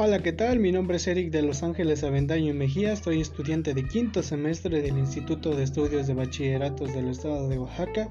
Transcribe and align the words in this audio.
Hola, 0.00 0.20
¿qué 0.20 0.32
tal? 0.32 0.60
Mi 0.60 0.70
nombre 0.70 0.98
es 0.98 1.08
Eric 1.08 1.32
de 1.32 1.42
Los 1.42 1.64
Ángeles 1.64 2.04
Avendaño 2.04 2.54
Mejía, 2.54 2.92
estoy 2.92 3.20
estudiante 3.20 3.74
de 3.74 3.84
quinto 3.84 4.22
semestre 4.22 4.80
del 4.80 4.96
Instituto 4.96 5.56
de 5.56 5.64
Estudios 5.64 6.06
de 6.06 6.14
Bachilleratos 6.14 6.94
del 6.94 7.08
Estado 7.08 7.48
de 7.48 7.58
Oaxaca 7.58 8.08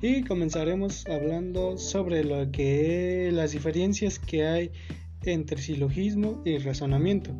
y 0.00 0.22
comenzaremos 0.22 1.04
hablando 1.06 1.76
sobre 1.76 2.24
lo 2.24 2.50
que 2.50 3.28
las 3.34 3.52
diferencias 3.52 4.18
que 4.18 4.46
hay 4.46 4.70
entre 5.24 5.60
silogismo 5.60 6.40
y 6.46 6.56
razonamiento. 6.56 7.32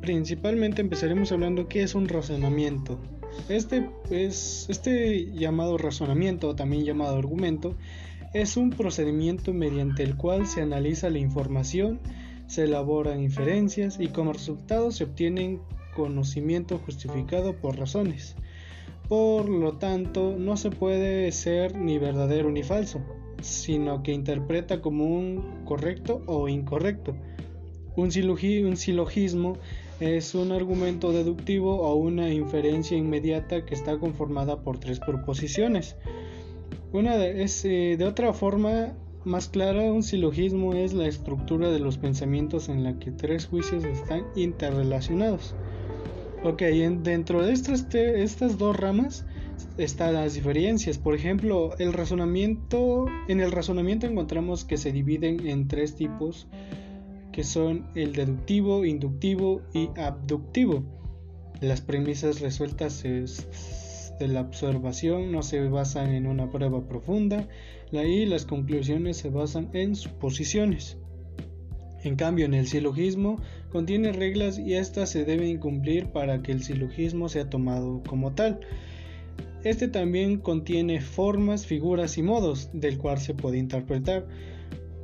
Principalmente 0.00 0.80
empezaremos 0.80 1.32
hablando 1.32 1.66
qué 1.66 1.82
es 1.82 1.96
un 1.96 2.06
razonamiento. 2.06 3.00
Este, 3.48 3.90
es, 4.12 4.66
este 4.68 5.32
llamado 5.32 5.76
razonamiento, 5.76 6.54
también 6.54 6.84
llamado 6.84 7.18
argumento, 7.18 7.76
es 8.32 8.56
un 8.56 8.70
procedimiento 8.70 9.52
mediante 9.52 10.04
el 10.04 10.16
cual 10.16 10.46
se 10.46 10.62
analiza 10.62 11.10
la 11.10 11.18
información, 11.18 11.98
se 12.48 12.64
elaboran 12.64 13.22
inferencias 13.22 14.00
y 14.00 14.08
como 14.08 14.32
resultado 14.32 14.90
se 14.90 15.04
obtienen 15.04 15.60
conocimiento 15.94 16.78
justificado 16.78 17.54
por 17.54 17.78
razones. 17.78 18.34
Por 19.08 19.48
lo 19.48 19.74
tanto, 19.74 20.34
no 20.36 20.56
se 20.56 20.70
puede 20.70 21.30
ser 21.32 21.76
ni 21.76 21.98
verdadero 21.98 22.50
ni 22.50 22.62
falso, 22.62 23.00
sino 23.40 24.02
que 24.02 24.12
interpreta 24.12 24.80
como 24.80 25.06
un 25.06 25.64
correcto 25.64 26.22
o 26.26 26.48
incorrecto. 26.48 27.14
Un, 27.96 28.10
un 28.10 28.76
silogismo 28.76 29.58
es 30.00 30.34
un 30.34 30.52
argumento 30.52 31.12
deductivo 31.12 31.80
o 31.80 31.94
una 31.96 32.32
inferencia 32.32 32.96
inmediata 32.96 33.64
que 33.64 33.74
está 33.74 33.98
conformada 33.98 34.62
por 34.62 34.78
tres 34.78 35.00
proposiciones. 35.00 35.96
Una 36.92 37.16
de, 37.16 37.42
es, 37.42 37.64
eh, 37.64 37.96
de 37.98 38.04
otra 38.04 38.32
forma 38.32 38.94
más 39.28 39.48
clara, 39.48 39.92
un 39.92 40.02
silogismo 40.02 40.74
es 40.74 40.92
la 40.92 41.06
estructura 41.06 41.68
de 41.68 41.78
los 41.78 41.98
pensamientos 41.98 42.68
en 42.68 42.82
la 42.82 42.98
que 42.98 43.12
tres 43.12 43.46
juicios 43.46 43.84
están 43.84 44.24
interrelacionados. 44.34 45.54
Ok, 46.42 46.62
dentro 47.02 47.42
de 47.42 47.52
estas, 47.52 47.86
estas 47.94 48.58
dos 48.58 48.76
ramas 48.76 49.24
están 49.76 50.14
las 50.14 50.34
diferencias. 50.34 50.98
Por 50.98 51.14
ejemplo, 51.14 51.76
el 51.78 51.92
razonamiento, 51.92 53.06
en 53.28 53.40
el 53.40 53.52
razonamiento 53.52 54.06
encontramos 54.06 54.64
que 54.64 54.76
se 54.76 54.92
dividen 54.92 55.46
en 55.46 55.68
tres 55.68 55.94
tipos 55.94 56.48
que 57.32 57.44
son 57.44 57.86
el 57.94 58.14
deductivo, 58.14 58.84
inductivo 58.84 59.62
y 59.72 59.88
abductivo. 59.96 60.82
Las 61.60 61.80
premisas 61.80 62.40
resueltas 62.40 63.04
de 64.18 64.28
la 64.28 64.40
observación 64.40 65.32
no 65.32 65.42
se 65.42 65.68
basan 65.68 66.14
en 66.14 66.26
una 66.26 66.50
prueba 66.50 66.86
profunda 66.86 67.48
y 67.92 68.26
las 68.26 68.44
conclusiones 68.44 69.16
se 69.16 69.30
basan 69.30 69.70
en 69.72 69.94
suposiciones. 69.94 70.98
En 72.04 72.16
cambio, 72.16 72.44
en 72.44 72.54
el 72.54 72.66
silogismo 72.66 73.40
contiene 73.70 74.12
reglas 74.12 74.58
y 74.58 74.74
éstas 74.74 75.10
se 75.10 75.24
deben 75.24 75.58
cumplir 75.58 76.06
para 76.06 76.42
que 76.42 76.52
el 76.52 76.62
silogismo 76.62 77.28
sea 77.28 77.50
tomado 77.50 78.02
como 78.06 78.32
tal. 78.32 78.60
Este 79.64 79.88
también 79.88 80.38
contiene 80.38 81.00
formas, 81.00 81.66
figuras 81.66 82.16
y 82.16 82.22
modos 82.22 82.70
del 82.72 82.98
cual 82.98 83.18
se 83.18 83.34
puede 83.34 83.58
interpretar. 83.58 84.26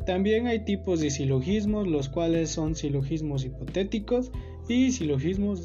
También 0.06 0.46
hay 0.46 0.64
tipos 0.64 1.00
de 1.00 1.10
silogismos, 1.10 1.88
los 1.88 2.08
cuales 2.08 2.50
son 2.50 2.76
silogismos 2.76 3.44
hipotéticos 3.44 4.30
y 4.68 4.92
silogismos 4.92 5.64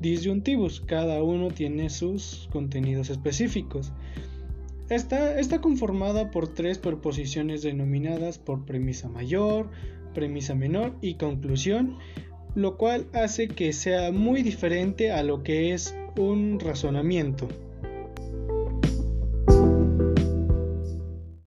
disyuntivos. 0.00 0.80
Cada 0.80 1.22
uno 1.22 1.48
tiene 1.48 1.90
sus 1.90 2.48
contenidos 2.52 3.10
específicos. 3.10 3.92
Está, 4.88 5.38
está 5.40 5.60
conformada 5.60 6.30
por 6.30 6.48
tres 6.48 6.78
preposiciones 6.78 7.62
denominadas 7.62 8.38
por 8.38 8.64
premisa 8.64 9.08
mayor, 9.08 9.68
premisa 10.14 10.54
menor 10.54 10.94
y 11.00 11.14
conclusión, 11.14 11.96
lo 12.54 12.76
cual 12.76 13.06
hace 13.12 13.48
que 13.48 13.72
sea 13.72 14.12
muy 14.12 14.42
diferente 14.42 15.10
a 15.10 15.22
lo 15.22 15.42
que 15.42 15.74
es 15.74 15.96
un 16.16 16.60
razonamiento. 16.60 17.48